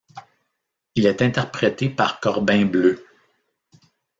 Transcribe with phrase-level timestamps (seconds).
[0.95, 3.05] Il est interprété par Corbin Bleu.